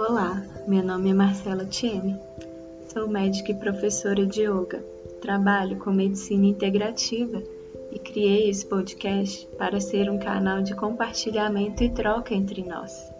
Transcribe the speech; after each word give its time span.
Olá, 0.00 0.42
meu 0.66 0.82
nome 0.82 1.10
é 1.10 1.12
Marcela 1.12 1.66
Tieme. 1.66 2.18
Sou 2.88 3.06
médica 3.06 3.52
e 3.52 3.54
professora 3.54 4.24
de 4.24 4.44
yoga. 4.44 4.82
Trabalho 5.20 5.76
com 5.76 5.92
medicina 5.92 6.46
integrativa 6.46 7.42
e 7.92 7.98
criei 7.98 8.48
esse 8.48 8.64
podcast 8.64 9.46
para 9.58 9.78
ser 9.78 10.10
um 10.10 10.18
canal 10.18 10.62
de 10.62 10.74
compartilhamento 10.74 11.84
e 11.84 11.90
troca 11.90 12.34
entre 12.34 12.62
nós. 12.62 13.12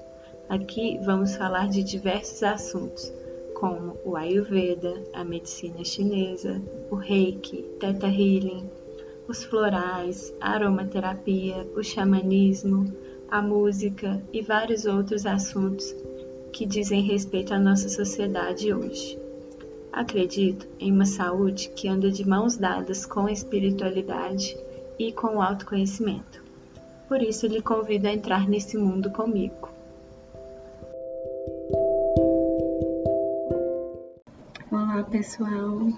Aqui 0.48 0.98
vamos 1.04 1.36
falar 1.36 1.68
de 1.68 1.82
diversos 1.82 2.42
assuntos, 2.42 3.12
como 3.54 3.98
o 4.02 4.16
Ayurveda, 4.16 4.94
a 5.12 5.22
medicina 5.22 5.84
chinesa, 5.84 6.62
o 6.90 6.94
Reiki, 6.94 7.62
Theta 7.78 8.06
Healing, 8.06 8.66
os 9.28 9.44
florais, 9.44 10.32
a 10.40 10.52
aromaterapia, 10.52 11.68
o 11.76 11.82
xamanismo, 11.82 12.90
a 13.30 13.42
música 13.42 14.18
e 14.32 14.40
vários 14.40 14.86
outros 14.86 15.26
assuntos 15.26 15.94
que 16.52 16.66
dizem 16.66 17.02
respeito 17.02 17.54
à 17.54 17.58
nossa 17.58 17.88
sociedade 17.88 18.72
hoje. 18.72 19.18
Acredito 19.92 20.68
em 20.78 20.92
uma 20.92 21.04
saúde 21.04 21.70
que 21.70 21.88
anda 21.88 22.10
de 22.10 22.26
mãos 22.26 22.56
dadas 22.56 23.04
com 23.04 23.26
a 23.26 23.32
espiritualidade 23.32 24.56
e 24.98 25.12
com 25.12 25.36
o 25.36 25.42
autoconhecimento. 25.42 26.44
Por 27.08 27.22
isso, 27.22 27.46
lhe 27.46 27.60
convido 27.60 28.06
a 28.06 28.12
entrar 28.12 28.48
nesse 28.48 28.76
mundo 28.76 29.10
comigo. 29.10 29.68
Olá, 34.70 35.02
pessoal. 35.10 35.88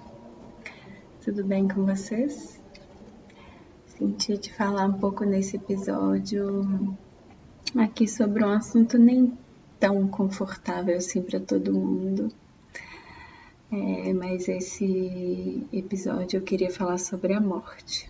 Tudo 1.23 1.43
bem 1.43 1.67
com 1.67 1.85
vocês? 1.85 2.59
Senti 3.85 4.37
de 4.37 4.51
falar 4.53 4.85
um 4.85 4.93
pouco 4.93 5.23
nesse 5.23 5.57
episódio 5.57 6.97
aqui 7.77 8.07
sobre 8.07 8.43
um 8.43 8.49
assunto 8.49 8.97
nem 8.97 9.31
tão 9.83 10.07
confortável 10.07 10.95
assim 10.95 11.21
para 11.21 11.41
todo 11.41 11.73
mundo. 11.73 12.31
É, 13.69 14.13
mas 14.13 14.47
esse 14.47 15.61
episódio 15.73 16.37
eu 16.37 16.41
queria 16.41 16.71
falar 16.71 16.97
sobre 16.97 17.33
a 17.33 17.41
morte. 17.41 18.09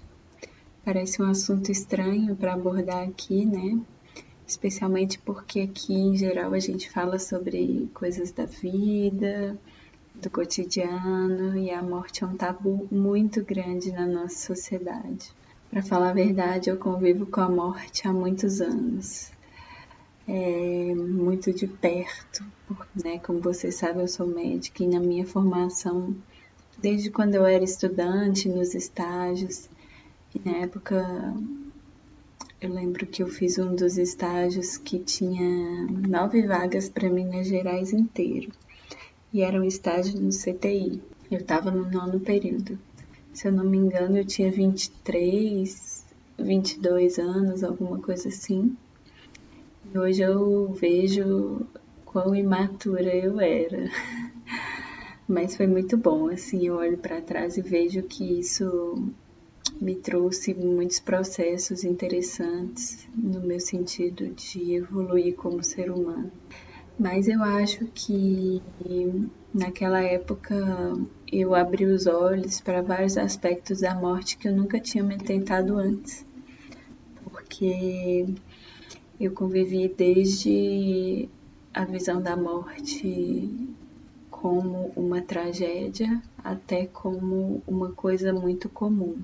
Parece 0.85 1.19
um 1.19 1.27
assunto 1.27 1.71
estranho 1.71 2.35
para 2.35 2.53
abordar 2.53 3.07
aqui, 3.07 3.43
né? 3.43 3.81
Especialmente 4.45 5.17
porque 5.17 5.61
aqui 5.61 5.95
em 5.95 6.15
geral 6.15 6.53
a 6.53 6.59
gente 6.59 6.91
fala 6.91 7.17
sobre 7.17 7.89
coisas 7.91 8.31
da 8.31 8.45
vida, 8.45 9.57
do 10.13 10.29
cotidiano 10.29 11.57
e 11.57 11.71
a 11.71 11.81
morte 11.81 12.23
é 12.23 12.27
um 12.27 12.37
tabu 12.37 12.87
muito 12.91 13.43
grande 13.43 13.91
na 13.91 14.05
nossa 14.05 14.35
sociedade. 14.35 15.33
Para 15.71 15.81
falar 15.81 16.11
a 16.11 16.13
verdade, 16.13 16.69
eu 16.69 16.77
convivo 16.77 17.25
com 17.25 17.41
a 17.41 17.49
morte 17.49 18.07
há 18.07 18.13
muitos 18.13 18.61
anos 18.61 19.32
é, 20.27 20.95
muito 20.95 21.51
de 21.51 21.67
perto, 21.67 22.43
né? 23.03 23.19
Como 23.19 23.39
você 23.39 23.71
sabe, 23.71 24.01
eu 24.01 24.07
sou 24.07 24.27
médica 24.27 24.83
e 24.83 24.87
na 24.87 24.99
minha 24.99 25.25
formação, 25.25 26.15
desde 26.77 27.09
quando 27.09 27.35
eu 27.35 27.45
era 27.45 27.63
estudante, 27.63 28.47
nos 28.49 28.73
estágios, 28.73 29.69
na 30.43 30.57
época 30.57 31.33
eu 32.63 32.73
lembro 32.73 33.05
que 33.05 33.21
eu 33.21 33.27
fiz 33.27 33.57
um 33.59 33.75
dos 33.75 33.97
estágios 33.97 34.77
que 34.77 34.97
tinha 34.97 35.85
nove 36.07 36.47
vagas 36.47 36.87
para 36.87 37.09
Minas 37.09 37.47
Gerais 37.47 37.91
inteiro. 37.91 38.51
E 39.33 39.41
era 39.41 39.59
um 39.59 39.65
estágio 39.65 40.17
no 40.21 40.29
CTI. 40.29 41.01
Eu 41.29 41.39
estava 41.39 41.69
no 41.69 41.91
nono 41.91 42.21
período. 42.21 42.79
Se 43.33 43.49
eu 43.49 43.51
não 43.51 43.65
me 43.65 43.77
engano, 43.77 44.17
eu 44.17 44.25
tinha 44.25 44.49
23, 44.49 46.05
22 46.39 47.19
anos, 47.19 47.63
alguma 47.65 47.99
coisa 47.99 48.29
assim. 48.29 48.77
Hoje 49.91 50.21
eu 50.23 50.71
vejo 50.71 51.67
quão 52.05 52.33
imatura 52.33 53.13
eu 53.15 53.39
era. 53.39 53.89
Mas 55.27 55.57
foi 55.57 55.67
muito 55.67 55.97
bom, 55.97 56.29
assim, 56.29 56.67
eu 56.67 56.75
olho 56.75 56.97
para 56.97 57.21
trás 57.21 57.57
e 57.57 57.61
vejo 57.61 58.01
que 58.03 58.39
isso 58.39 59.13
me 59.81 59.95
trouxe 59.95 60.53
muitos 60.53 60.99
processos 60.99 61.83
interessantes 61.83 63.07
no 63.13 63.41
meu 63.41 63.59
sentido 63.59 64.29
de 64.29 64.75
evoluir 64.75 65.35
como 65.35 65.63
ser 65.63 65.91
humano. 65.91 66.31
Mas 66.97 67.27
eu 67.27 67.43
acho 67.43 67.85
que 67.93 68.63
naquela 69.53 70.01
época 70.01 70.55
eu 71.31 71.53
abri 71.53 71.85
os 71.85 72.07
olhos 72.07 72.61
para 72.61 72.81
vários 72.81 73.17
aspectos 73.17 73.81
da 73.81 73.93
morte 73.93 74.37
que 74.37 74.47
eu 74.47 74.55
nunca 74.55 74.79
tinha 74.79 75.03
me 75.03 75.17
tentado 75.17 75.77
antes. 75.77 76.25
Porque 77.23 78.25
eu 79.19 79.31
convivi 79.31 79.87
desde 79.87 81.29
a 81.73 81.85
visão 81.85 82.21
da 82.21 82.35
morte 82.35 83.49
como 84.29 84.91
uma 84.95 85.21
tragédia 85.21 86.21
até 86.43 86.87
como 86.87 87.61
uma 87.65 87.91
coisa 87.91 88.33
muito 88.33 88.67
comum. 88.69 89.17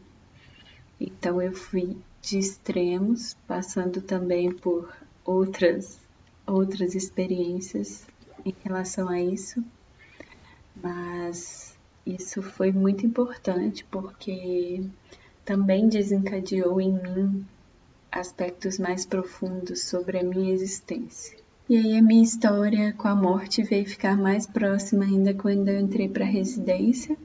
Então 0.99 1.41
eu 1.41 1.53
fui 1.53 1.97
de 2.21 2.37
extremos, 2.37 3.35
passando 3.47 4.01
também 4.01 4.51
por 4.51 4.93
outras 5.25 5.99
outras 6.45 6.95
experiências 6.95 8.07
em 8.43 8.55
relação 8.63 9.07
a 9.07 9.21
isso, 9.21 9.63
mas 10.81 11.77
isso 12.05 12.41
foi 12.41 12.71
muito 12.71 13.05
importante 13.05 13.85
porque 13.91 14.83
também 15.45 15.87
desencadeou 15.87 16.81
em 16.81 16.91
mim 16.91 17.45
aspectos 18.11 18.77
mais 18.77 19.05
profundos 19.05 19.83
sobre 19.83 20.19
a 20.19 20.23
minha 20.23 20.53
existência. 20.53 21.37
E 21.69 21.77
aí 21.77 21.97
a 21.97 22.01
minha 22.01 22.23
história 22.23 22.93
com 22.93 23.07
a 23.07 23.15
morte 23.15 23.61
veio 23.61 23.85
ficar 23.85 24.17
mais 24.17 24.47
próxima 24.47 25.05
ainda 25.05 25.33
quando 25.33 25.69
eu 25.69 25.79
entrei 25.79 26.09
para 26.09 26.25
a 26.25 26.27
residência 26.27 27.15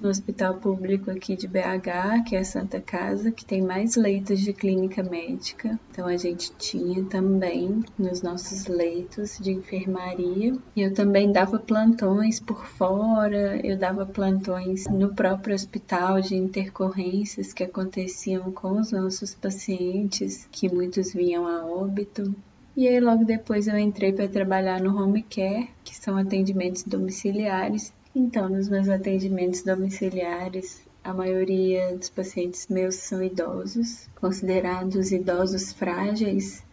no 0.00 0.08
hospital 0.08 0.54
público 0.54 1.10
aqui 1.10 1.36
de 1.36 1.46
BH, 1.46 2.24
que 2.26 2.34
é 2.34 2.40
a 2.40 2.44
Santa 2.44 2.80
Casa, 2.80 3.30
que 3.30 3.44
tem 3.44 3.60
mais 3.60 3.96
leitos 3.96 4.40
de 4.40 4.52
clínica 4.52 5.02
médica. 5.02 5.78
Então 5.90 6.06
a 6.06 6.16
gente 6.16 6.52
tinha 6.58 7.04
também 7.04 7.84
nos 7.98 8.22
nossos 8.22 8.66
leitos 8.66 9.38
de 9.38 9.52
enfermaria. 9.52 10.56
Eu 10.76 10.94
também 10.94 11.30
dava 11.30 11.58
plantões 11.58 12.40
por 12.40 12.66
fora, 12.66 13.60
eu 13.64 13.76
dava 13.76 14.06
plantões 14.06 14.86
no 14.86 15.14
próprio 15.14 15.54
hospital 15.54 16.20
de 16.20 16.34
intercorrências 16.34 17.52
que 17.52 17.64
aconteciam 17.64 18.50
com 18.52 18.80
os 18.80 18.92
nossos 18.92 19.34
pacientes, 19.34 20.48
que 20.50 20.72
muitos 20.72 21.12
vinham 21.12 21.46
a 21.46 21.66
óbito. 21.66 22.34
E 22.76 22.88
aí 22.88 23.00
logo 23.00 23.24
depois 23.24 23.66
eu 23.68 23.76
entrei 23.76 24.12
para 24.12 24.28
trabalhar 24.28 24.80
no 24.80 24.96
home 24.96 25.22
care, 25.22 25.68
que 25.84 25.94
são 25.94 26.16
atendimentos 26.16 26.82
domiciliares, 26.84 27.92
então, 28.12 28.48
nos 28.48 28.68
meus 28.68 28.88
atendimentos 28.88 29.62
domiciliares, 29.62 30.82
a 31.02 31.14
maioria 31.14 31.96
dos 31.96 32.10
pacientes 32.10 32.66
meus 32.66 32.96
são 32.96 33.22
idosos, 33.22 34.08
considerados 34.20 35.12
idosos 35.12 35.72
frágeis, 35.72 36.64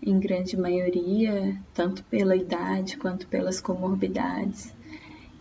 em 0.00 0.20
grande 0.20 0.56
maioria, 0.56 1.60
tanto 1.74 2.04
pela 2.04 2.36
idade 2.36 2.96
quanto 2.98 3.26
pelas 3.26 3.60
comorbidades. 3.60 4.72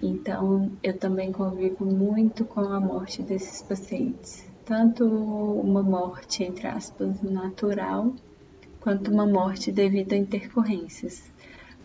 Então, 0.01 0.71
eu 0.81 0.97
também 0.97 1.31
convivo 1.31 1.85
muito 1.85 2.43
com 2.43 2.61
a 2.61 2.79
morte 2.79 3.21
desses 3.21 3.61
pacientes, 3.61 4.43
tanto 4.65 5.05
uma 5.05 5.83
morte, 5.83 6.43
entre 6.43 6.67
aspas, 6.67 7.21
natural, 7.21 8.13
quanto 8.79 9.11
uma 9.11 9.27
morte 9.27 9.71
devido 9.71 10.13
a 10.13 10.17
intercorrências 10.17 11.23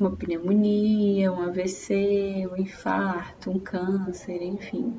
uma 0.01 0.11
pneumonia, 0.17 1.31
um 1.31 1.43
AVC, 1.43 2.49
um 2.51 2.57
infarto, 2.57 3.51
um 3.51 3.59
câncer, 3.59 4.43
enfim. 4.43 4.95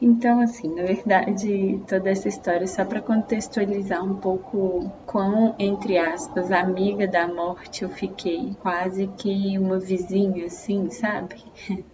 Então, 0.00 0.40
assim, 0.40 0.74
na 0.74 0.82
verdade, 0.82 1.80
toda 1.88 2.10
essa 2.10 2.28
história 2.28 2.66
só 2.66 2.84
para 2.84 3.00
contextualizar 3.00 4.04
um 4.04 4.16
pouco 4.16 4.92
quão, 5.06 5.54
entre 5.58 5.96
aspas, 5.96 6.52
amiga 6.52 7.08
da 7.08 7.26
morte 7.26 7.82
eu 7.82 7.88
fiquei. 7.88 8.54
Quase 8.60 9.06
que 9.16 9.58
uma 9.58 9.78
vizinha, 9.78 10.44
assim, 10.44 10.90
sabe? 10.90 11.36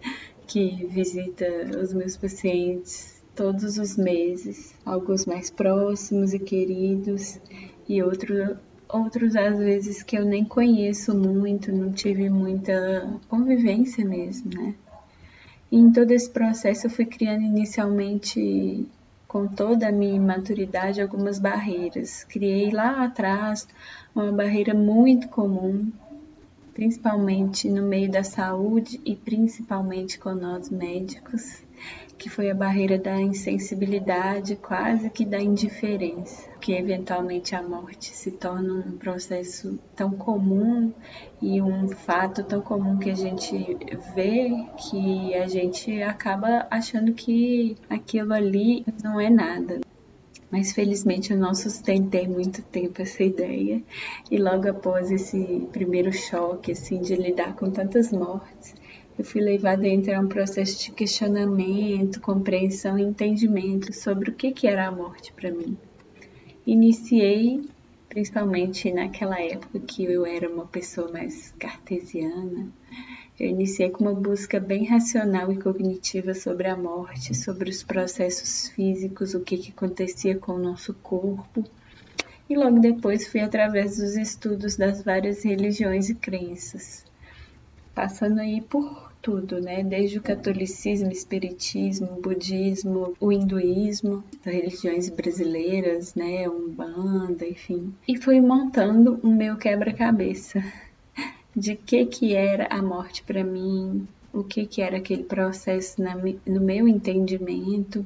que 0.48 0.84
visita 0.86 1.46
os 1.80 1.94
meus 1.94 2.16
pacientes 2.16 3.22
todos 3.36 3.78
os 3.78 3.96
meses, 3.96 4.74
alguns 4.84 5.24
mais 5.24 5.50
próximos 5.50 6.34
e 6.34 6.38
queridos, 6.38 7.40
e 7.88 8.02
outros 8.02 8.56
outros 8.92 9.34
às 9.34 9.58
vezes 9.58 10.02
que 10.02 10.16
eu 10.16 10.24
nem 10.24 10.44
conheço 10.44 11.16
muito, 11.16 11.72
não 11.72 11.90
tive 11.92 12.28
muita 12.28 13.18
convivência 13.28 14.04
mesmo, 14.04 14.50
né? 14.54 14.74
E 15.70 15.78
em 15.78 15.90
todo 15.90 16.10
esse 16.10 16.28
processo 16.28 16.86
eu 16.86 16.90
fui 16.90 17.06
criando 17.06 17.42
inicialmente 17.42 18.86
com 19.26 19.48
toda 19.48 19.88
a 19.88 19.92
minha 19.92 20.20
maturidade 20.20 21.00
algumas 21.00 21.38
barreiras. 21.38 22.24
Criei 22.24 22.70
lá 22.70 23.04
atrás 23.04 23.66
uma 24.14 24.30
barreira 24.30 24.74
muito 24.74 25.28
comum 25.28 25.90
principalmente 26.74 27.68
no 27.68 27.82
meio 27.82 28.10
da 28.10 28.24
saúde 28.24 29.00
e 29.04 29.14
principalmente 29.14 30.18
com 30.18 30.34
nós 30.34 30.70
médicos, 30.70 31.62
que 32.22 32.30
foi 32.30 32.50
a 32.50 32.54
barreira 32.54 32.96
da 32.96 33.20
insensibilidade, 33.20 34.54
quase 34.54 35.10
que 35.10 35.24
da 35.24 35.40
indiferença, 35.40 36.48
que 36.60 36.72
eventualmente 36.72 37.56
a 37.56 37.62
morte 37.62 38.14
se 38.14 38.30
torna 38.30 38.74
um 38.74 38.96
processo 38.96 39.76
tão 39.96 40.12
comum 40.12 40.92
e 41.40 41.60
um 41.60 41.88
fato 41.88 42.44
tão 42.44 42.60
comum 42.60 42.96
que 42.96 43.10
a 43.10 43.14
gente 43.14 43.76
vê 44.14 44.50
que 44.76 45.34
a 45.34 45.48
gente 45.48 46.00
acaba 46.00 46.64
achando 46.70 47.12
que 47.12 47.76
aquilo 47.90 48.32
ali 48.32 48.84
não 49.02 49.20
é 49.20 49.28
nada. 49.28 49.80
Mas 50.48 50.70
felizmente 50.70 51.32
eu 51.32 51.38
não 51.38 51.54
sustentei 51.54 52.28
muito 52.28 52.62
tempo 52.62 53.02
essa 53.02 53.24
ideia 53.24 53.82
e 54.30 54.36
logo 54.36 54.68
após 54.68 55.10
esse 55.10 55.66
primeiro 55.72 56.12
choque 56.12 56.70
assim 56.70 57.00
de 57.00 57.16
lidar 57.16 57.56
com 57.56 57.70
tantas 57.70 58.12
mortes, 58.12 58.74
eu 59.22 59.24
fui 59.24 59.40
levada 59.40 59.84
a 59.84 59.88
entrar 59.88 60.20
um 60.20 60.26
processo 60.26 60.82
de 60.82 60.90
questionamento, 60.90 62.20
compreensão 62.20 62.98
e 62.98 63.02
entendimento 63.02 63.92
sobre 63.92 64.30
o 64.30 64.34
que 64.34 64.50
que 64.50 64.66
era 64.66 64.88
a 64.88 64.90
morte 64.90 65.32
para 65.32 65.48
mim. 65.48 65.78
Iniciei 66.66 67.62
principalmente 68.08 68.92
naquela 68.92 69.40
época 69.40 69.78
que 69.78 70.02
eu 70.02 70.26
era 70.26 70.52
uma 70.52 70.66
pessoa 70.66 71.08
mais 71.12 71.54
cartesiana, 71.56 72.66
eu 73.38 73.48
iniciei 73.48 73.90
com 73.90 74.02
uma 74.02 74.12
busca 74.12 74.58
bem 74.58 74.86
racional 74.86 75.52
e 75.52 75.56
cognitiva 75.56 76.34
sobre 76.34 76.66
a 76.66 76.76
morte, 76.76 77.32
sobre 77.32 77.70
os 77.70 77.80
processos 77.84 78.70
físicos, 78.70 79.34
o 79.34 79.40
que, 79.40 79.56
que 79.56 79.70
acontecia 79.70 80.36
com 80.36 80.54
o 80.54 80.58
nosso 80.58 80.94
corpo. 80.94 81.64
E 82.50 82.56
logo 82.56 82.80
depois 82.80 83.28
fui 83.28 83.40
através 83.40 83.98
dos 83.98 84.16
estudos 84.16 84.76
das 84.76 85.00
várias 85.04 85.44
religiões 85.44 86.10
e 86.10 86.14
crenças, 86.16 87.04
passando 87.94 88.40
aí 88.40 88.60
por 88.60 89.11
tudo, 89.22 89.60
né? 89.60 89.84
Desde 89.84 90.18
o 90.18 90.22
catolicismo, 90.22 91.10
espiritismo, 91.10 92.20
budismo, 92.20 93.14
o 93.20 93.32
hinduísmo, 93.32 94.24
religiões 94.44 95.08
brasileiras, 95.08 96.14
né? 96.16 96.48
Umbanda, 96.48 97.46
enfim. 97.46 97.94
E 98.06 98.18
fui 98.18 98.40
montando 98.40 99.20
o 99.22 99.28
meu 99.28 99.56
quebra-cabeça 99.56 100.62
de 101.54 101.76
que 101.76 102.04
que 102.06 102.34
era 102.34 102.66
a 102.66 102.82
morte 102.82 103.22
para 103.22 103.44
mim, 103.44 104.06
o 104.32 104.42
que 104.42 104.66
que 104.66 104.82
era 104.82 104.96
aquele 104.96 105.22
processo 105.22 106.02
na, 106.02 106.16
no 106.16 106.60
meu 106.60 106.88
entendimento, 106.88 108.04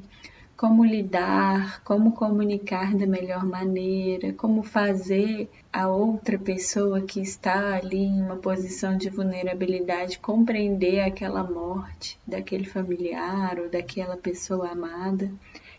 como 0.57 0.83
lidar, 0.83 1.83
como 1.83 2.13
comunicar 2.13 2.95
da 2.95 3.05
melhor 3.05 3.45
maneira, 3.45 4.33
como 4.33 4.63
fazer 4.63 5.47
a 5.71 5.87
outra 5.87 6.39
pessoa 6.39 6.99
que 7.01 7.21
está 7.21 7.75
ali 7.75 7.99
em 7.99 8.19
uma 8.19 8.37
posição 8.37 8.97
de 8.97 9.07
vulnerabilidade 9.07 10.17
compreender 10.17 11.01
aquela 11.01 11.43
morte 11.43 12.17
daquele 12.25 12.65
familiar 12.65 13.59
ou 13.59 13.69
daquela 13.69 14.17
pessoa 14.17 14.69
amada 14.71 15.31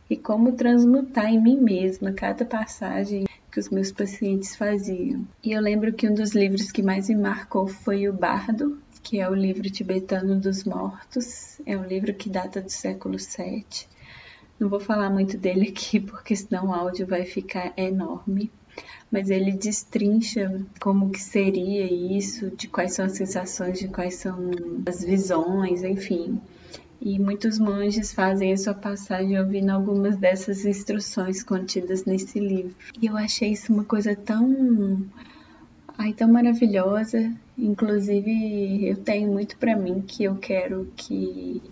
e 0.08 0.16
como 0.16 0.52
transmutar 0.52 1.26
em 1.26 1.42
mim 1.42 1.60
mesma 1.60 2.12
cada 2.12 2.44
passagem 2.44 3.26
que 3.50 3.58
os 3.58 3.70
meus 3.70 3.90
pacientes 3.90 4.54
faziam. 4.54 5.26
E 5.42 5.50
eu 5.50 5.60
lembro 5.60 5.92
que 5.92 6.08
um 6.08 6.14
dos 6.14 6.36
livros 6.36 6.70
que 6.70 6.82
mais 6.82 7.08
me 7.08 7.16
marcou 7.16 7.66
foi 7.66 8.08
o 8.08 8.12
Bardo, 8.12 8.78
que 9.02 9.18
é 9.18 9.28
o 9.28 9.34
livro 9.34 9.68
tibetano 9.70 10.38
dos 10.38 10.62
mortos. 10.62 11.60
É 11.66 11.76
um 11.76 11.84
livro 11.84 12.14
que 12.14 12.28
data 12.28 12.60
do 12.60 12.70
século 12.70 13.16
VII. 13.18 13.97
Não 14.58 14.68
vou 14.68 14.80
falar 14.80 15.10
muito 15.10 15.36
dele 15.36 15.68
aqui 15.68 15.98
porque 16.00 16.34
senão 16.34 16.68
o 16.68 16.74
áudio 16.74 17.06
vai 17.06 17.24
ficar 17.24 17.72
enorme. 17.76 18.50
Mas 19.10 19.30
ele 19.30 19.52
destrincha 19.52 20.60
como 20.80 21.10
que 21.10 21.20
seria 21.20 21.90
isso, 21.90 22.50
de 22.50 22.68
quais 22.68 22.92
são 22.92 23.06
as 23.06 23.12
sensações, 23.12 23.78
de 23.78 23.88
quais 23.88 24.16
são 24.16 24.50
as 24.86 25.02
visões, 25.02 25.82
enfim 25.82 26.40
e 27.00 27.18
muitos 27.18 27.58
monges 27.58 28.12
fazem 28.12 28.52
a 28.52 28.56
sua 28.56 28.74
passagem 28.74 29.38
ouvindo 29.38 29.70
algumas 29.70 30.16
dessas 30.16 30.64
instruções 30.64 31.42
contidas 31.42 32.04
nesse 32.04 32.40
livro. 32.40 32.74
E 33.00 33.06
eu 33.06 33.16
achei 33.16 33.52
isso 33.52 33.72
uma 33.72 33.84
coisa 33.84 34.16
tão 34.16 35.06
ai 35.96 36.12
tão 36.12 36.28
maravilhosa, 36.28 37.32
inclusive 37.56 38.88
eu 38.88 38.96
tenho 38.96 39.30
muito 39.30 39.56
para 39.56 39.76
mim 39.76 40.02
que 40.06 40.24
eu 40.24 40.36
quero 40.36 40.90
que 40.96 41.62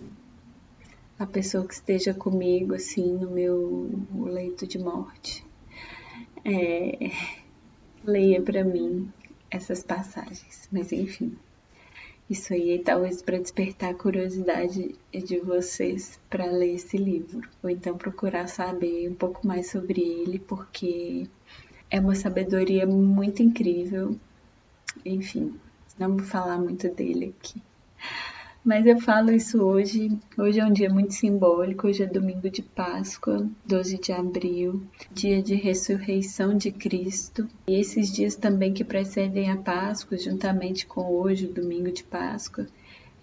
a 1.19 1.25
pessoa 1.25 1.65
que 1.65 1.73
esteja 1.73 2.13
comigo 2.13 2.73
assim 2.73 3.13
no 3.13 3.31
meu 3.31 3.89
leito 4.25 4.67
de 4.67 4.77
morte 4.77 5.45
é, 6.45 7.11
leia 8.03 8.41
para 8.41 8.63
mim 8.63 9.11
essas 9.49 9.83
passagens, 9.83 10.67
mas 10.71 10.91
enfim. 10.91 11.37
Isso 12.29 12.53
aí 12.53 12.81
talvez 12.83 13.21
para 13.21 13.39
despertar 13.39 13.91
a 13.91 13.93
curiosidade 13.93 14.95
de 15.13 15.39
vocês 15.39 16.19
para 16.29 16.45
ler 16.45 16.75
esse 16.75 16.97
livro, 16.97 17.41
ou 17.63 17.69
então 17.69 17.97
procurar 17.97 18.47
saber 18.47 19.09
um 19.09 19.15
pouco 19.15 19.47
mais 19.47 19.69
sobre 19.69 20.01
ele, 20.01 20.37
porque 20.39 21.27
é 21.89 21.99
uma 21.99 22.15
sabedoria 22.15 22.85
muito 22.85 23.41
incrível. 23.41 24.17
Enfim, 25.05 25.57
não 25.97 26.17
vou 26.17 26.25
falar 26.25 26.57
muito 26.57 26.89
dele 26.89 27.33
aqui. 27.39 27.61
Mas 28.67 28.85
eu 28.85 28.99
falo 28.99 29.31
isso 29.31 29.63
hoje. 29.63 30.19
Hoje 30.37 30.59
é 30.59 30.65
um 30.65 30.73
dia 30.73 30.89
muito 30.89 31.13
simbólico. 31.13 31.87
Hoje 31.87 32.03
é 32.03 32.05
domingo 32.05 32.49
de 32.49 32.61
Páscoa, 32.61 33.49
12 33.65 33.97
de 33.97 34.11
abril, 34.11 34.83
dia 35.09 35.41
de 35.41 35.55
ressurreição 35.55 36.53
de 36.53 36.69
Cristo. 36.69 37.47
E 37.65 37.79
esses 37.79 38.11
dias 38.11 38.35
também 38.35 38.73
que 38.73 38.83
precedem 38.83 39.49
a 39.49 39.55
Páscoa, 39.55 40.17
juntamente 40.17 40.85
com 40.85 41.09
hoje, 41.09 41.45
o 41.45 41.53
domingo 41.53 41.89
de 41.93 42.03
Páscoa, 42.03 42.67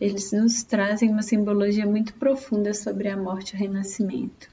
eles 0.01 0.33
nos 0.33 0.63
trazem 0.63 1.11
uma 1.11 1.21
simbologia 1.21 1.85
muito 1.85 2.15
profunda 2.15 2.73
sobre 2.73 3.09
a 3.09 3.17
morte 3.17 3.53
e 3.53 3.57
o 3.57 3.59
renascimento, 3.59 4.49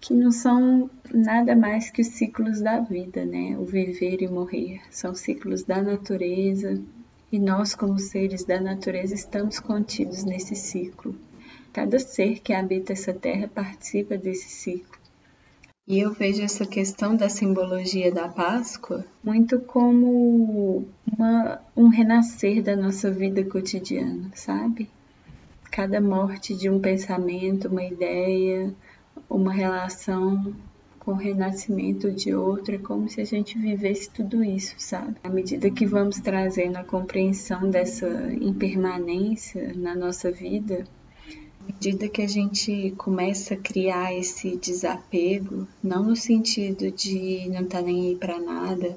que 0.00 0.12
não 0.12 0.32
são 0.32 0.90
nada 1.14 1.54
mais 1.54 1.90
que 1.90 2.02
os 2.02 2.08
ciclos 2.08 2.60
da 2.60 2.80
vida, 2.80 3.24
né? 3.24 3.56
O 3.56 3.64
viver 3.64 4.20
e 4.20 4.26
morrer. 4.26 4.80
São 4.90 5.14
ciclos 5.14 5.62
da 5.62 5.80
natureza, 5.80 6.82
e 7.30 7.38
nós, 7.38 7.74
como 7.74 7.98
seres 7.98 8.44
da 8.44 8.60
natureza, 8.60 9.14
estamos 9.14 9.60
contidos 9.60 10.24
nesse 10.24 10.56
ciclo. 10.56 11.14
Cada 11.72 11.98
ser 11.98 12.40
que 12.40 12.52
habita 12.52 12.92
essa 12.92 13.12
terra 13.12 13.46
participa 13.46 14.16
desse 14.16 14.48
ciclo. 14.48 14.98
E 15.86 16.00
eu 16.00 16.12
vejo 16.12 16.42
essa 16.42 16.66
questão 16.66 17.16
da 17.16 17.30
simbologia 17.30 18.12
da 18.12 18.28
Páscoa 18.28 19.06
muito 19.24 19.58
como 19.60 20.86
uma, 21.10 21.60
um 21.74 21.88
renascer 21.88 22.62
da 22.62 22.76
nossa 22.76 23.10
vida 23.10 23.42
cotidiana, 23.42 24.30
sabe? 24.34 24.90
Cada 25.70 25.98
morte 26.00 26.54
de 26.54 26.68
um 26.68 26.78
pensamento, 26.78 27.68
uma 27.68 27.84
ideia, 27.84 28.74
uma 29.30 29.52
relação 29.52 30.54
com 31.08 31.14
o 31.14 31.16
renascimento 31.16 32.12
de 32.12 32.34
outro, 32.34 32.74
é 32.74 32.78
como 32.78 33.08
se 33.08 33.18
a 33.18 33.24
gente 33.24 33.58
vivesse 33.58 34.10
tudo 34.10 34.44
isso, 34.44 34.74
sabe? 34.76 35.16
À 35.24 35.30
medida 35.30 35.70
que 35.70 35.86
vamos 35.86 36.20
trazendo 36.20 36.76
a 36.76 36.84
compreensão 36.84 37.70
dessa 37.70 38.06
impermanência 38.38 39.72
na 39.74 39.94
nossa 39.94 40.30
vida, 40.30 40.86
à 41.62 41.72
medida 41.72 42.10
que 42.10 42.20
a 42.20 42.28
gente 42.28 42.92
começa 42.98 43.54
a 43.54 43.56
criar 43.56 44.14
esse 44.14 44.58
desapego, 44.58 45.66
não 45.82 46.02
no 46.02 46.14
sentido 46.14 46.90
de 46.90 47.48
não 47.48 47.62
estar 47.62 47.78
tá 47.78 47.82
nem 47.86 48.08
aí 48.08 48.14
para 48.14 48.38
nada, 48.38 48.94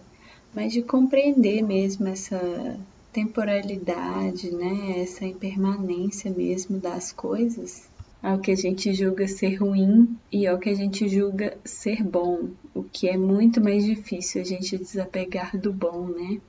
mas 0.53 0.73
de 0.73 0.81
compreender 0.81 1.61
mesmo 1.61 2.09
essa 2.09 2.77
temporalidade, 3.13 4.51
né? 4.51 4.99
Essa 4.99 5.23
impermanência 5.23 6.29
mesmo 6.29 6.77
das 6.77 7.13
coisas, 7.13 7.89
ao 8.21 8.37
que 8.37 8.51
a 8.51 8.55
gente 8.55 8.93
julga 8.93 9.27
ser 9.27 9.55
ruim 9.55 10.15
e 10.31 10.45
ao 10.45 10.59
que 10.59 10.69
a 10.69 10.75
gente 10.75 11.07
julga 11.09 11.57
ser 11.65 12.03
bom, 12.03 12.49
o 12.73 12.83
que 12.83 13.09
é 13.09 13.17
muito 13.17 13.59
mais 13.59 13.83
difícil 13.83 14.41
a 14.41 14.45
gente 14.45 14.77
desapegar 14.77 15.57
do 15.57 15.73
bom, 15.73 16.07
né? 16.07 16.39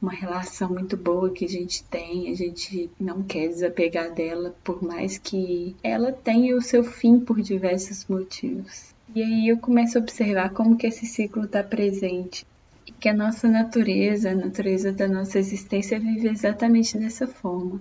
Uma 0.00 0.12
relação 0.12 0.68
muito 0.70 0.96
boa 0.96 1.30
que 1.30 1.44
a 1.44 1.48
gente 1.48 1.84
tem, 1.84 2.30
a 2.30 2.34
gente 2.34 2.90
não 2.98 3.22
quer 3.22 3.48
desapegar 3.48 4.12
dela, 4.12 4.54
por 4.62 4.82
mais 4.82 5.16
que 5.18 5.74
ela 5.82 6.12
tenha 6.12 6.56
o 6.56 6.62
seu 6.62 6.84
fim 6.84 7.18
por 7.18 7.40
diversos 7.40 8.06
motivos. 8.06 8.94
E 9.14 9.22
aí 9.22 9.48
eu 9.48 9.58
começo 9.58 9.98
a 9.98 10.00
observar 10.00 10.50
como 10.50 10.76
que 10.76 10.86
esse 10.86 11.06
ciclo 11.06 11.44
está 11.44 11.62
presente 11.62 12.46
e 12.86 12.92
que 12.92 13.08
a 13.08 13.14
nossa 13.14 13.48
natureza, 13.48 14.30
a 14.30 14.34
natureza 14.34 14.92
da 14.92 15.08
nossa 15.08 15.38
existência 15.38 15.98
vive 15.98 16.28
exatamente 16.28 16.96
dessa 16.96 17.26
forma 17.26 17.80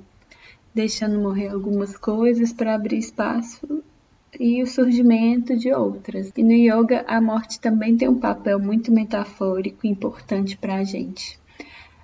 deixando 0.74 1.20
morrer 1.20 1.50
algumas 1.50 1.98
coisas 1.98 2.54
para 2.54 2.76
abrir 2.76 2.98
espaço 2.98 3.84
e 4.40 4.62
o 4.62 4.68
surgimento 4.68 5.58
de 5.58 5.74
outras. 5.74 6.32
E 6.36 6.44
no 6.44 6.52
yoga, 6.52 7.04
a 7.08 7.20
morte 7.20 7.60
também 7.60 7.98
tem 7.98 8.08
um 8.08 8.20
papel 8.20 8.60
muito 8.60 8.92
metafórico 8.92 9.86
e 9.86 9.90
importante 9.90 10.58
para 10.58 10.76
a 10.76 10.84
gente. 10.84 11.40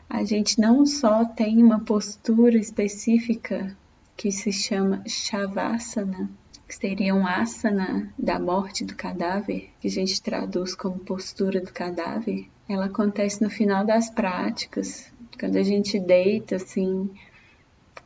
A 0.09 0.23
gente 0.23 0.59
não 0.59 0.85
só 0.85 1.25
tem 1.25 1.61
uma 1.61 1.79
postura 1.79 2.57
específica 2.57 3.75
que 4.15 4.31
se 4.31 4.51
chama 4.51 5.03
Shavasana, 5.07 6.29
que 6.67 6.75
seria 6.75 7.13
um 7.13 7.27
asana 7.27 8.11
da 8.17 8.39
morte 8.39 8.83
do 8.83 8.95
cadáver, 8.95 9.69
que 9.79 9.87
a 9.87 9.91
gente 9.91 10.21
traduz 10.21 10.73
como 10.73 10.99
postura 10.99 11.59
do 11.59 11.71
cadáver, 11.71 12.47
ela 12.67 12.85
acontece 12.85 13.43
no 13.43 13.49
final 13.49 13.85
das 13.85 14.09
práticas, 14.09 15.11
Quando 15.39 15.57
a 15.57 15.63
gente 15.63 15.99
deita 15.99 16.55
assim, 16.55 17.09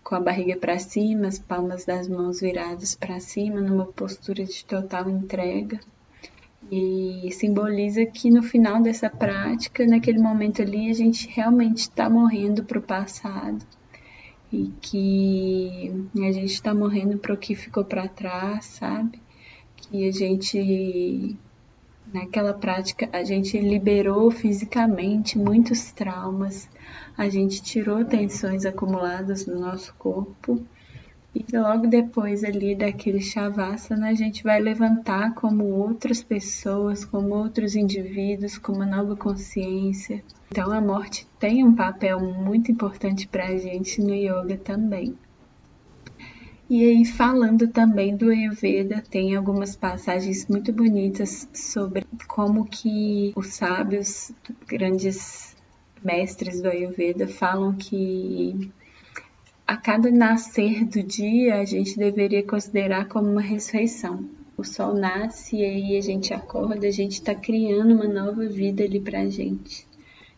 com 0.10 0.16
a 0.16 0.20
barriga 0.20 0.58
para 0.58 0.80
cima, 0.80 1.28
as 1.28 1.38
palmas 1.38 1.86
das 1.86 2.08
mãos 2.08 2.42
viradas 2.42 2.96
para 2.96 3.20
cima, 3.20 3.62
numa 3.62 3.86
postura 3.86 4.44
de 4.44 4.66
total 4.66 5.08
entrega. 5.08 5.80
E 6.72 7.30
simboliza 7.32 8.04
que 8.08 8.32
no 8.32 8.42
final 8.42 8.82
dessa 8.82 9.08
prática, 9.08 9.86
naquele 9.86 10.18
momento 10.18 10.64
ali, 10.64 10.90
a 10.90 10.94
gente 10.94 11.28
realmente 11.28 11.82
está 11.82 12.10
morrendo 12.10 12.64
para 12.64 12.80
o 12.80 12.82
passado 12.82 13.64
e 14.52 14.74
que 14.82 15.92
a 16.16 16.32
gente 16.32 16.54
está 16.54 16.74
morrendo 16.74 17.20
para 17.20 17.36
o 17.36 17.38
que 17.38 17.54
ficou 17.54 17.86
para 17.86 18.08
trás, 18.08 18.66
sabe? 18.66 19.22
Que 19.78 20.08
a 20.08 20.12
gente 20.12 21.38
naquela 22.14 22.54
prática 22.54 23.10
a 23.12 23.24
gente 23.24 23.58
liberou 23.60 24.30
fisicamente 24.32 25.38
muitos 25.38 25.92
traumas, 25.92 26.70
a 27.18 27.30
gente 27.30 27.62
tirou 27.62 28.04
tensões 28.06 28.66
acumuladas 28.66 29.46
no 29.46 29.60
nosso 29.60 29.94
corpo 29.96 30.62
e 31.34 31.46
logo 31.56 31.86
depois 31.86 32.44
ali 32.44 32.76
daquele 32.76 33.22
shavasana 33.22 34.10
a 34.10 34.14
gente 34.16 34.44
vai 34.44 34.60
levantar 34.60 35.36
como 35.36 35.64
outras 35.66 36.24
pessoas, 36.24 37.06
como 37.06 37.36
outros 37.36 37.76
indivíduos, 37.76 38.58
com 38.58 38.74
uma 38.74 38.86
nova 38.86 39.16
consciência. 39.16 40.24
Então 40.52 40.72
a 40.72 40.82
morte 40.82 41.28
tem 41.40 41.64
um 41.64 41.76
papel 41.76 42.20
muito 42.20 42.72
importante 42.72 43.28
para 43.28 43.48
a 43.48 43.58
gente 43.58 44.02
no 44.02 44.14
yoga 44.14 44.58
também. 44.58 45.16
E 46.70 46.86
aí, 46.86 47.04
falando 47.04 47.68
também 47.68 48.16
do 48.16 48.30
Ayurveda, 48.30 49.02
tem 49.10 49.36
algumas 49.36 49.76
passagens 49.76 50.46
muito 50.48 50.72
bonitas 50.72 51.50
sobre 51.52 52.06
como 52.28 52.64
que 52.64 53.34
os 53.36 53.56
sábios, 53.56 54.32
grandes 54.68 55.56
mestres 56.04 56.62
do 56.62 56.70
Ayurveda 56.70 57.28
falam 57.28 57.76
que 57.76 58.72
a 59.66 59.76
cada 59.76 60.12
nascer 60.12 60.86
do 60.86 61.02
dia 61.02 61.56
a 61.56 61.66
gente 61.66 61.98
deveria 61.98 62.44
considerar 62.44 63.08
como 63.08 63.32
uma 63.32 63.42
ressurreição. 63.42 64.30
O 64.56 64.64
sol 64.64 64.94
nasce 64.94 65.56
e 65.56 65.66
aí 65.66 65.98
a 65.98 66.02
gente 66.02 66.36
acorda, 66.36 66.86
a 66.86 66.92
gente 66.92 67.14
está 67.14 67.34
criando 67.34 67.96
uma 67.96 68.08
nova 68.08 68.46
vida 68.46 68.84
ali 68.84 69.00
para 69.00 69.22
a 69.22 69.28
gente. 69.28 69.88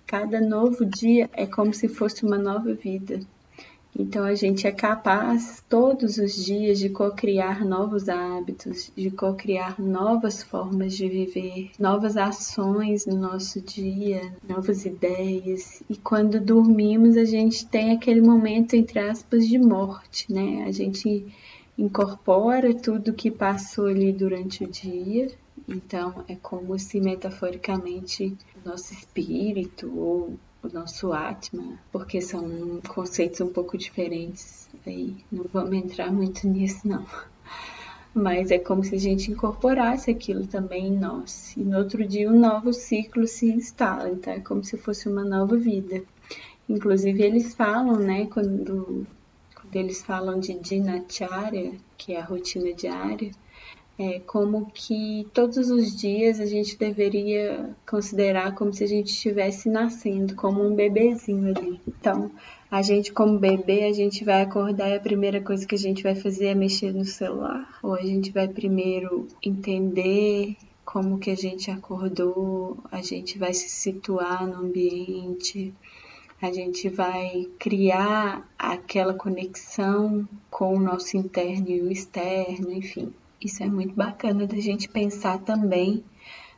Cada 0.08 0.40
novo 0.40 0.86
dia 0.86 1.30
é 1.34 1.46
como 1.46 1.74
se 1.74 1.90
fosse 1.90 2.24
uma 2.26 2.38
nova 2.38 2.74
vida. 2.74 3.20
Então 3.98 4.24
a 4.24 4.34
gente 4.34 4.66
é 4.66 4.72
capaz 4.72 5.64
todos 5.68 6.18
os 6.18 6.34
dias 6.34 6.80
de 6.80 6.90
co-criar 6.90 7.66
novos 7.66 8.08
hábitos, 8.08 8.92
de 8.96 9.12
co-criar 9.12 9.80
novas 9.82 10.42
formas 10.42 10.94
de 10.94 11.08
viver, 11.08 11.72
novas 11.78 12.16
ações 12.16 13.06
no 13.06 13.18
nosso 13.18 13.62
dia, 13.62 14.34
novas 14.48 14.86
ideias. 14.86 15.84
E 15.90 15.96
quando 15.98 16.40
dormimos, 16.40 17.18
a 17.18 17.26
gente 17.26 17.66
tem 17.66 17.92
aquele 17.92 18.22
momento 18.22 18.76
entre 18.76 19.00
aspas 19.00 19.48
de 19.48 19.58
morte, 19.58 20.32
né? 20.32 20.64
A 20.66 20.72
gente 20.72 21.26
incorpora 21.78 22.74
tudo 22.74 23.14
que 23.14 23.30
passou 23.30 23.88
ali 23.88 24.14
durante 24.14 24.64
o 24.64 24.68
dia. 24.68 25.28
Então 25.68 26.24
é 26.28 26.36
como 26.36 26.78
se 26.80 27.00
metaforicamente 27.00 28.36
nosso 28.66 28.94
espírito 28.94 29.92
ou 29.96 30.40
o 30.64 30.70
nosso 30.70 31.12
Atma, 31.12 31.80
porque 31.92 32.22
são 32.22 32.80
conceitos 32.88 33.42
um 33.42 33.52
pouco 33.52 33.78
diferentes. 33.78 34.70
Aí 34.86 35.16
não 35.32 35.46
vamos 35.52 35.74
entrar 35.74 36.12
muito 36.12 36.48
nisso, 36.48 36.88
não. 36.88 37.06
Mas 38.14 38.52
é 38.52 38.60
como 38.60 38.84
se 38.84 38.96
a 38.96 39.00
gente 39.00 39.32
incorporasse 39.32 40.12
aquilo 40.12 40.46
também 40.46 40.88
em 40.88 40.98
nós. 40.98 41.56
E 41.56 41.62
no 41.62 41.78
outro 41.78 42.06
dia 42.06 42.30
um 42.30 42.40
novo 42.40 42.74
ciclo 42.74 43.28
se 43.28 43.48
instala, 43.52 44.10
então 44.10 44.34
é 44.34 44.40
como 44.40 44.64
se 44.64 44.78
fosse 44.78 45.08
uma 45.08 45.24
nova 45.24 45.56
vida. 45.58 46.04
Inclusive 46.68 47.22
eles 47.24 47.54
falam, 47.54 47.98
né, 47.98 48.28
quando, 48.28 49.08
quando 49.56 49.76
eles 49.76 50.02
falam 50.04 50.40
de 50.40 50.54
Dinacharya, 50.60 51.74
que 51.98 52.14
é 52.14 52.20
a 52.20 52.26
rotina 52.26 52.74
diária, 52.74 53.32
é, 54.00 54.20
como 54.20 54.66
que 54.74 55.28
todos 55.34 55.70
os 55.70 55.96
dias 55.96 56.40
a 56.40 56.46
gente 56.46 56.78
deveria 56.78 57.76
considerar 57.88 58.56
como 58.56 58.74
se 58.74 58.84
a 58.84 58.88
gente 58.88 59.12
estivesse 59.12 59.70
nascendo, 59.70 60.36
como 60.36 60.64
um 60.66 60.74
bebezinho 60.74 61.56
ali. 61.56 61.80
Então, 61.88 62.32
a 62.70 62.82
gente 62.82 63.12
como 63.12 63.38
bebê, 63.38 63.84
a 63.84 63.94
gente 63.94 64.24
vai 64.24 64.42
acordar 64.42 64.90
e 64.90 64.96
a 64.96 65.00
primeira 65.00 65.42
coisa 65.42 65.68
que 65.68 65.76
a 65.76 65.78
gente 65.78 66.02
vai 66.02 66.16
fazer 66.16 66.48
é 66.48 66.56
mexer 66.56 66.94
no 66.94 67.06
celular, 67.06 67.80
ou 67.84 67.94
a 67.94 68.02
gente 68.02 68.32
vai 68.32 68.48
primeiro 68.48 69.28
entender 69.44 70.56
como 70.86 71.20
que 71.20 71.30
a 71.30 71.36
gente 71.36 71.70
acordou, 71.70 72.78
a 72.92 73.02
gente 73.02 73.38
vai 73.38 73.54
se 73.54 73.70
situar 73.70 74.48
no 74.48 74.66
ambiente, 74.66 75.74
a 76.42 76.52
gente 76.52 76.90
vai 76.90 77.48
criar 77.60 78.50
aquela 78.58 79.14
conexão 79.14 80.28
com 80.50 80.76
o 80.76 80.80
nosso 80.80 81.16
interno 81.16 81.70
e 81.70 81.82
o 81.82 81.92
externo, 81.92 82.72
enfim. 82.72 83.14
Isso 83.44 83.64
é 83.64 83.68
muito 83.68 83.96
bacana 83.96 84.46
da 84.46 84.58
gente 84.58 84.88
pensar 84.88 85.40
também 85.40 86.04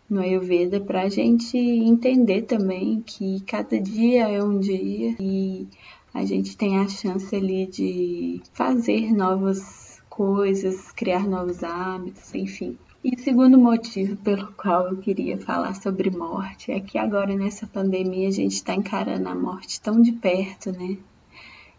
no 0.10 0.20
Ayurveda 0.20 0.82
para 0.82 1.04
a 1.04 1.10
gente 1.10 1.58
entender 1.58 2.42
também 2.42 3.02
que 3.02 3.40
cada 3.48 3.80
dia 3.80 4.28
é 4.28 4.44
um 4.44 4.60
dia 4.60 5.16
e 5.18 5.66
a 6.14 6.26
gente 6.26 6.58
tem 6.58 6.80
a 6.80 6.90
chance 6.90 7.34
ali 7.34 7.68
de 7.68 8.42
fazer 8.52 9.14
novas 9.14 10.02
coisas, 10.10 10.92
criar 10.92 11.26
novos 11.26 11.64
hábitos, 11.64 12.36
enfim. 12.36 12.78
E 13.02 13.18
segundo 13.18 13.58
motivo 13.58 14.18
pelo 14.18 14.52
qual 14.52 14.90
eu 14.90 14.98
queria 14.98 15.38
falar 15.38 15.76
sobre 15.76 16.12
morte 16.12 16.70
é 16.70 16.82
que 16.82 16.98
agora 16.98 17.34
nessa 17.34 17.66
pandemia 17.66 18.28
a 18.28 18.32
gente 18.32 18.56
está 18.56 18.76
encarando 18.76 19.30
a 19.30 19.34
morte 19.36 19.80
tão 19.80 20.02
de 20.02 20.12
perto, 20.12 20.74
né? 20.74 20.98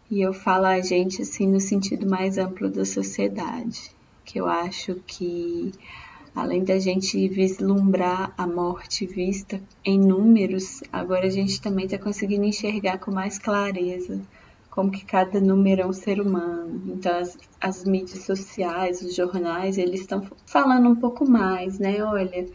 E 0.09 0.19
eu 0.19 0.33
falo 0.33 0.65
a 0.65 0.81
gente 0.81 1.21
assim 1.21 1.45
no 1.45 1.59
sentido 1.59 2.09
mais 2.09 2.39
amplo 2.39 2.71
da 2.71 2.85
sociedade 2.85 3.93
que 4.25 4.39
eu 4.39 4.47
acho 4.47 4.95
que 5.07 5.71
além 6.35 6.63
da 6.63 6.77
gente 6.79 7.27
vislumbrar 7.29 8.33
a 8.37 8.45
morte 8.45 9.05
vista 9.05 9.61
em 9.85 9.97
números, 9.97 10.83
agora 10.91 11.27
a 11.27 11.29
gente 11.29 11.61
também 11.61 11.85
está 11.85 11.97
conseguindo 11.97 12.43
enxergar 12.43 12.97
com 12.97 13.11
mais 13.11 13.39
clareza 13.39 14.19
como 14.75 14.91
que 14.91 15.05
cada 15.05 15.39
número 15.39 15.83
é 15.83 15.85
um 15.87 15.93
ser 15.93 16.19
humano. 16.19 16.81
Então 16.87 17.17
as, 17.17 17.37
as 17.61 17.85
mídias 17.85 18.25
sociais, 18.25 19.01
os 19.01 19.15
jornais, 19.15 19.77
eles 19.77 20.01
estão 20.01 20.27
falando 20.45 20.89
um 20.89 20.95
pouco 20.95 21.27
mais, 21.27 21.79
né? 21.79 22.03
Olha, 22.03 22.45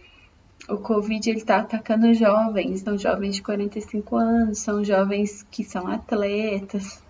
o 0.69 0.77
Covid 0.77 1.31
está 1.31 1.57
atacando 1.57 2.13
jovens, 2.13 2.83
são 2.83 2.99
jovens 2.99 3.37
de 3.37 3.43
45 3.43 4.17
anos, 4.17 4.59
são 4.59 4.85
jovens 4.85 5.47
que 5.51 5.65
são 5.65 5.89
atletas, 5.89 7.03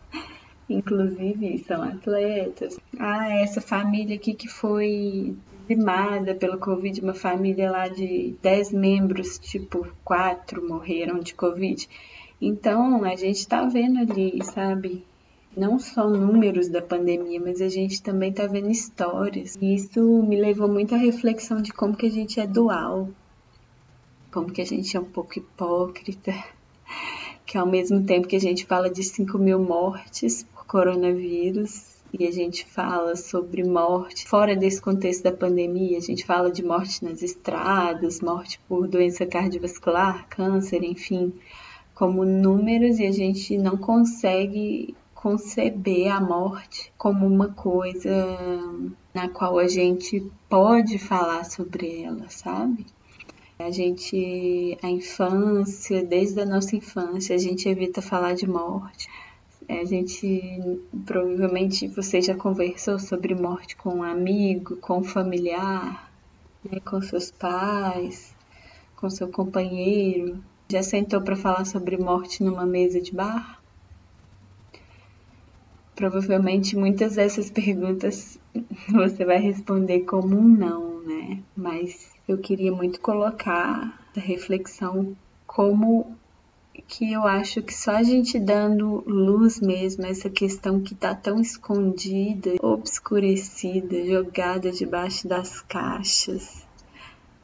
inclusive 0.72 1.58
são 1.58 1.82
atletas. 1.82 2.78
Ah, 2.98 3.28
essa 3.36 3.60
família 3.60 4.16
aqui 4.16 4.34
que 4.34 4.48
foi 4.48 5.36
dizimada 5.70 6.34
pelo 6.34 6.58
Covid, 6.58 7.00
uma 7.00 7.14
família 7.14 7.70
lá 7.70 7.86
de 7.86 8.34
10 8.42 8.72
membros, 8.72 9.38
tipo, 9.38 9.86
quatro 10.04 10.66
morreram 10.66 11.20
de 11.20 11.34
Covid. 11.34 11.88
Então, 12.40 13.04
a 13.04 13.14
gente 13.14 13.36
está 13.36 13.64
vendo 13.66 13.98
ali, 13.98 14.42
sabe? 14.42 15.04
Não 15.56 15.78
só 15.78 16.08
números 16.08 16.68
da 16.68 16.80
pandemia, 16.82 17.40
mas 17.40 17.60
a 17.60 17.68
gente 17.68 18.02
também 18.02 18.30
está 18.30 18.46
vendo 18.46 18.70
histórias. 18.70 19.56
E 19.60 19.74
isso 19.74 20.00
me 20.22 20.40
levou 20.40 20.68
muito 20.68 20.94
à 20.94 20.98
reflexão 20.98 21.60
de 21.62 21.72
como 21.72 21.96
que 21.96 22.06
a 22.06 22.10
gente 22.10 22.40
é 22.40 22.46
dual, 22.46 23.08
como 24.32 24.50
que 24.50 24.62
a 24.62 24.66
gente 24.66 24.96
é 24.96 25.00
um 25.00 25.04
pouco 25.04 25.38
hipócrita, 25.38 26.32
que 27.46 27.58
ao 27.58 27.66
mesmo 27.66 28.04
tempo 28.04 28.26
que 28.26 28.36
a 28.36 28.40
gente 28.40 28.64
fala 28.64 28.88
de 28.88 29.02
5 29.02 29.38
mil 29.38 29.58
mortes 29.58 30.46
coronavírus 30.70 31.96
e 32.16 32.24
a 32.24 32.30
gente 32.30 32.64
fala 32.64 33.16
sobre 33.16 33.64
morte 33.64 34.28
fora 34.28 34.54
desse 34.54 34.80
contexto 34.80 35.24
da 35.24 35.32
pandemia, 35.32 35.98
a 35.98 36.00
gente 36.00 36.24
fala 36.24 36.48
de 36.48 36.62
morte 36.62 37.04
nas 37.04 37.22
estradas, 37.22 38.20
morte 38.20 38.60
por 38.68 38.86
doença 38.86 39.26
cardiovascular, 39.26 40.28
câncer, 40.28 40.84
enfim, 40.84 41.32
como 41.92 42.24
números 42.24 43.00
e 43.00 43.06
a 43.06 43.10
gente 43.10 43.58
não 43.58 43.76
consegue 43.76 44.94
conceber 45.12 46.12
a 46.12 46.20
morte 46.20 46.92
como 46.96 47.26
uma 47.26 47.48
coisa 47.48 48.10
na 49.12 49.28
qual 49.28 49.58
a 49.58 49.66
gente 49.66 50.24
pode 50.48 50.98
falar 50.98 51.44
sobre 51.46 52.04
ela, 52.04 52.28
sabe? 52.28 52.86
A 53.58 53.72
gente, 53.72 54.78
a 54.80 54.88
infância, 54.88 56.02
desde 56.02 56.40
a 56.40 56.46
nossa 56.46 56.76
infância, 56.76 57.34
a 57.34 57.38
gente 57.38 57.68
evita 57.68 58.00
falar 58.00 58.34
de 58.34 58.48
morte. 58.48 59.08
A 59.68 59.84
gente 59.84 60.80
provavelmente 61.04 61.86
você 61.88 62.20
já 62.20 62.34
conversou 62.34 62.98
sobre 62.98 63.34
morte 63.34 63.76
com 63.76 63.96
um 63.96 64.02
amigo, 64.02 64.76
com 64.76 64.98
um 64.98 65.04
familiar, 65.04 66.10
né, 66.64 66.80
com 66.80 67.00
seus 67.00 67.30
pais, 67.30 68.34
com 68.96 69.08
seu 69.08 69.28
companheiro. 69.28 70.42
Já 70.70 70.82
sentou 70.82 71.20
para 71.20 71.36
falar 71.36 71.64
sobre 71.64 71.96
morte 71.96 72.42
numa 72.42 72.66
mesa 72.66 73.00
de 73.00 73.12
bar? 73.12 73.60
Provavelmente 75.94 76.76
muitas 76.76 77.16
dessas 77.16 77.50
perguntas 77.50 78.38
você 78.88 79.24
vai 79.24 79.38
responder 79.38 80.00
como 80.00 80.36
um 80.36 80.48
não, 80.48 81.00
né? 81.02 81.42
Mas 81.56 82.10
eu 82.26 82.38
queria 82.38 82.72
muito 82.72 83.00
colocar 83.00 84.00
a 84.16 84.20
reflexão 84.20 85.16
como 85.46 86.16
que 86.86 87.12
eu 87.12 87.26
acho 87.26 87.62
que 87.62 87.74
só 87.74 87.92
a 87.92 88.02
gente 88.02 88.38
dando 88.38 89.02
luz 89.06 89.60
mesmo, 89.60 90.06
essa 90.06 90.30
questão 90.30 90.80
que 90.80 90.94
tá 90.94 91.14
tão 91.14 91.40
escondida, 91.40 92.54
obscurecida, 92.62 94.04
jogada 94.06 94.70
debaixo 94.70 95.28
das 95.28 95.60
caixas, 95.62 96.66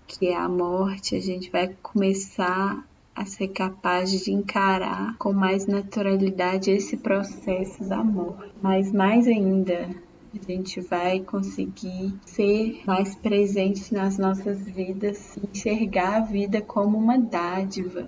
que 0.07 0.29
é 0.29 0.37
a 0.37 0.49
morte, 0.49 1.17
a 1.17 1.21
gente 1.21 1.51
vai 1.51 1.75
começar 1.83 2.85
a 3.15 3.25
ser 3.25 3.49
capaz 3.49 4.11
de 4.11 4.31
encarar 4.31 5.17
com 5.17 5.33
mais 5.33 5.67
naturalidade 5.67 6.71
esse 6.71 6.97
processo 6.99 7.83
da 7.89 8.05
morte. 8.05 8.53
Mas 8.61 8.93
mais 8.93 9.27
ainda, 9.27 9.89
a 10.35 10.53
gente 10.53 10.81
vai 10.83 11.21
conseguir 11.21 12.15
ser 12.27 12.83
mais 12.87 13.15
presente 13.15 13.95
nas 13.95 14.19
nossas 14.19 14.61
vidas, 14.63 15.37
enxergar 15.39 16.17
a 16.17 16.21
vida 16.21 16.61
como 16.61 16.99
uma 16.99 17.19
dádiva, 17.19 18.07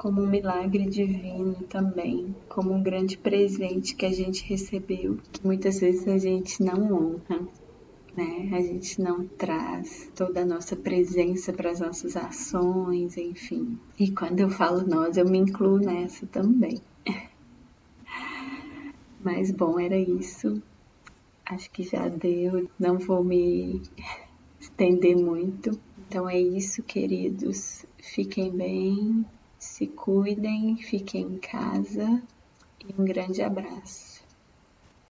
como 0.00 0.22
um 0.22 0.26
milagre 0.26 0.86
divino 0.86 1.56
também, 1.68 2.34
como 2.48 2.72
um 2.72 2.82
grande 2.82 3.18
presente 3.18 3.94
que 3.94 4.06
a 4.06 4.10
gente 4.10 4.42
recebeu, 4.48 5.18
que 5.30 5.46
muitas 5.46 5.78
vezes 5.78 6.08
a 6.08 6.16
gente 6.16 6.62
não 6.62 6.90
honra. 6.90 7.46
Né? 8.16 8.48
A 8.50 8.62
gente 8.62 8.98
não 8.98 9.26
traz 9.26 10.10
toda 10.16 10.40
a 10.40 10.46
nossa 10.46 10.74
presença 10.74 11.52
para 11.52 11.70
as 11.70 11.80
nossas 11.80 12.16
ações, 12.16 13.18
enfim. 13.18 13.78
E 13.98 14.10
quando 14.10 14.40
eu 14.40 14.48
falo 14.48 14.88
nós, 14.88 15.18
eu 15.18 15.28
me 15.28 15.36
incluo 15.36 15.76
nessa 15.76 16.26
também. 16.26 16.80
Mas 19.22 19.50
bom, 19.50 19.78
era 19.78 19.98
isso. 19.98 20.62
Acho 21.44 21.70
que 21.70 21.82
já 21.82 22.08
deu, 22.08 22.70
não 22.78 22.98
vou 22.98 23.22
me 23.22 23.82
estender 24.58 25.14
muito. 25.14 25.78
Então 26.08 26.26
é 26.26 26.40
isso, 26.40 26.82
queridos. 26.82 27.84
Fiquem 27.98 28.50
bem, 28.50 29.26
se 29.60 29.86
cuidem, 29.86 30.76
fiquem 30.78 31.20
em 31.20 31.38
casa 31.38 32.22
e 32.82 32.94
um 32.98 33.04
grande 33.04 33.42
abraço. 33.42 34.09